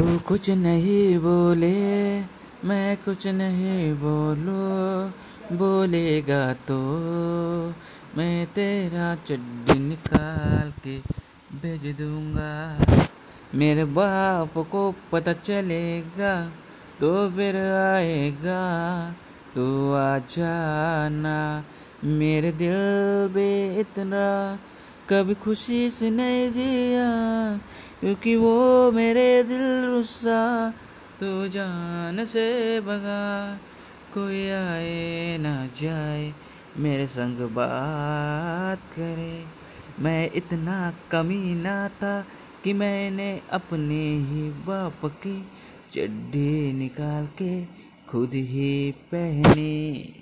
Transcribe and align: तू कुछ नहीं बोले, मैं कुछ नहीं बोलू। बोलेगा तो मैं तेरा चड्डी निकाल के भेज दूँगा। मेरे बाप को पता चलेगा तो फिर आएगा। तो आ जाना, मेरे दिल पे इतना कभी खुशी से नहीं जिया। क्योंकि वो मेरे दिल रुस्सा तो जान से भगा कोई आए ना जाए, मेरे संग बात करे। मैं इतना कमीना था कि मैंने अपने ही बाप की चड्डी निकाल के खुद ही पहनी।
तू 0.00 0.18
कुछ 0.18 0.48
नहीं 0.50 1.18
बोले, 1.18 2.20
मैं 2.64 2.96
कुछ 2.96 3.26
नहीं 3.26 3.92
बोलू। 3.94 5.56
बोलेगा 5.56 6.52
तो 6.68 6.78
मैं 8.16 8.46
तेरा 8.46 9.08
चड्डी 9.26 9.78
निकाल 9.78 10.72
के 10.84 10.96
भेज 11.56 11.84
दूँगा। 11.98 12.52
मेरे 13.54 13.84
बाप 13.84 14.56
को 14.72 14.84
पता 15.12 15.32
चलेगा 15.32 16.32
तो 17.00 17.10
फिर 17.30 17.56
आएगा। 17.56 18.62
तो 19.54 19.66
आ 19.94 20.18
जाना, 20.30 21.36
मेरे 22.04 22.52
दिल 22.52 22.78
पे 23.34 23.48
इतना 23.80 24.24
कभी 25.10 25.34
खुशी 25.34 25.90
से 25.90 26.10
नहीं 26.10 26.50
जिया। 26.52 27.08
क्योंकि 28.00 28.34
वो 28.36 28.92
मेरे 28.92 29.42
दिल 29.42 29.84
रुस्सा 29.84 30.70
तो 31.20 31.48
जान 31.48 32.24
से 32.24 32.80
भगा 32.80 33.58
कोई 34.14 34.48
आए 34.48 35.36
ना 35.40 35.54
जाए, 35.80 36.32
मेरे 36.78 37.06
संग 37.06 37.38
बात 37.54 38.78
करे। 38.92 39.44
मैं 40.02 40.30
इतना 40.34 40.92
कमीना 41.10 41.88
था 41.88 42.20
कि 42.64 42.72
मैंने 42.72 43.30
अपने 43.52 44.00
ही 44.24 44.48
बाप 44.66 45.04
की 45.04 45.36
चड्डी 45.92 46.72
निकाल 46.72 47.26
के 47.42 47.64
खुद 48.08 48.34
ही 48.34 48.90
पहनी। 49.14 50.19